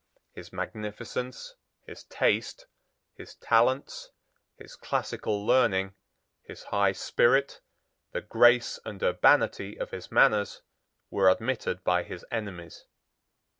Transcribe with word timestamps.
His 0.31 0.51
magnificence, 0.51 1.53
his 1.85 2.05
taste, 2.05 2.65
his 3.13 3.35
talents, 3.35 4.09
his 4.57 4.75
classical 4.75 5.45
learning, 5.45 5.93
his 6.41 6.63
high 6.63 6.91
spirit, 6.93 7.61
the 8.11 8.21
grace 8.21 8.79
and 8.83 9.03
urbanity 9.03 9.79
of 9.79 9.91
his 9.91 10.11
manners, 10.11 10.63
were 11.11 11.29
admitted 11.29 11.83
by 11.83 12.01
his 12.01 12.25
enemies. 12.31 12.85